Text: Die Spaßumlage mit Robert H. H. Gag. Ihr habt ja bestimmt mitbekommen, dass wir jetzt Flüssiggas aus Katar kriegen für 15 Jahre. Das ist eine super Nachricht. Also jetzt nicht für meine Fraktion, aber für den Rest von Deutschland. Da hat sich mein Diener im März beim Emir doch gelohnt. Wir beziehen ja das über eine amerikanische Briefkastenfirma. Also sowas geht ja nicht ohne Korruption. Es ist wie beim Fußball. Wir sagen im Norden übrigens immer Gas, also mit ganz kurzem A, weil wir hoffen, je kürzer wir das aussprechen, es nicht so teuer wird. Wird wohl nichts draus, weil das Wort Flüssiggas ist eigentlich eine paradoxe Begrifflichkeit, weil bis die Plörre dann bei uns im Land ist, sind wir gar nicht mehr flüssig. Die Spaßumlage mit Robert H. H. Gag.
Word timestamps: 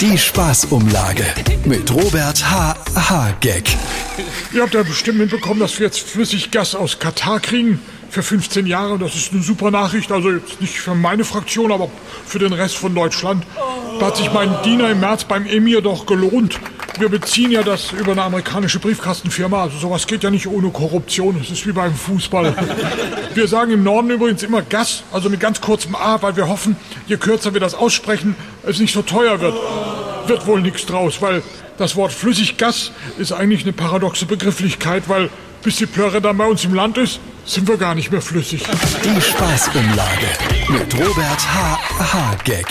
Die 0.00 0.16
Spaßumlage 0.16 1.26
mit 1.66 1.92
Robert 1.92 2.50
H. 2.50 2.74
H. 2.94 3.34
Gag. 3.42 3.64
Ihr 4.50 4.62
habt 4.62 4.72
ja 4.72 4.82
bestimmt 4.82 5.18
mitbekommen, 5.18 5.60
dass 5.60 5.78
wir 5.78 5.84
jetzt 5.84 6.00
Flüssiggas 6.00 6.74
aus 6.74 6.98
Katar 6.98 7.38
kriegen 7.38 7.78
für 8.08 8.22
15 8.22 8.66
Jahre. 8.66 8.98
Das 8.98 9.14
ist 9.14 9.32
eine 9.34 9.42
super 9.42 9.70
Nachricht. 9.70 10.10
Also 10.10 10.30
jetzt 10.30 10.58
nicht 10.58 10.80
für 10.80 10.94
meine 10.94 11.24
Fraktion, 11.24 11.70
aber 11.70 11.90
für 12.24 12.38
den 12.38 12.54
Rest 12.54 12.78
von 12.78 12.94
Deutschland. 12.94 13.44
Da 14.00 14.06
hat 14.06 14.16
sich 14.16 14.32
mein 14.32 14.50
Diener 14.64 14.90
im 14.90 15.00
März 15.00 15.24
beim 15.24 15.44
Emir 15.44 15.82
doch 15.82 16.06
gelohnt. 16.06 16.58
Wir 16.98 17.10
beziehen 17.10 17.50
ja 17.50 17.62
das 17.62 17.92
über 17.92 18.12
eine 18.12 18.22
amerikanische 18.22 18.78
Briefkastenfirma. 18.78 19.64
Also 19.64 19.76
sowas 19.76 20.06
geht 20.06 20.22
ja 20.24 20.30
nicht 20.30 20.46
ohne 20.46 20.70
Korruption. 20.70 21.38
Es 21.38 21.50
ist 21.50 21.66
wie 21.66 21.72
beim 21.72 21.94
Fußball. 21.94 22.54
Wir 23.34 23.46
sagen 23.46 23.72
im 23.72 23.84
Norden 23.84 24.08
übrigens 24.08 24.42
immer 24.42 24.62
Gas, 24.62 25.02
also 25.12 25.28
mit 25.28 25.38
ganz 25.38 25.60
kurzem 25.60 25.94
A, 25.94 26.20
weil 26.20 26.34
wir 26.34 26.48
hoffen, 26.48 26.76
je 27.06 27.16
kürzer 27.16 27.54
wir 27.54 27.60
das 27.60 27.74
aussprechen, 27.74 28.34
es 28.64 28.80
nicht 28.80 28.92
so 28.92 29.02
teuer 29.02 29.40
wird. 29.40 29.54
Wird 30.26 30.46
wohl 30.46 30.60
nichts 30.62 30.84
draus, 30.84 31.22
weil 31.22 31.42
das 31.78 31.94
Wort 31.94 32.12
Flüssiggas 32.12 32.90
ist 33.18 33.32
eigentlich 33.32 33.62
eine 33.62 33.72
paradoxe 33.72 34.26
Begrifflichkeit, 34.26 35.08
weil 35.08 35.30
bis 35.62 35.76
die 35.76 35.86
Plörre 35.86 36.20
dann 36.20 36.38
bei 36.38 36.46
uns 36.46 36.64
im 36.64 36.74
Land 36.74 36.98
ist, 36.98 37.20
sind 37.44 37.68
wir 37.68 37.76
gar 37.76 37.94
nicht 37.94 38.10
mehr 38.10 38.22
flüssig. 38.22 38.64
Die 39.04 39.20
Spaßumlage 39.20 40.26
mit 40.70 40.94
Robert 40.94 41.54
H. 41.54 41.78
H. 41.98 42.36
Gag. 42.44 42.66